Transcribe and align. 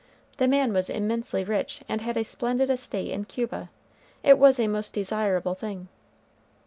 The 0.37 0.47
man 0.47 0.73
was 0.73 0.89
immensely 0.89 1.43
rich, 1.43 1.81
and 1.87 2.01
had 2.01 2.17
a 2.17 2.23
splendid 2.23 2.71
estate 2.71 3.11
in 3.11 3.25
Cuba. 3.25 3.69
It 4.23 4.39
was 4.39 4.59
a 4.59 4.65
most 4.67 4.95
desirable 4.95 5.53
thing. 5.53 5.89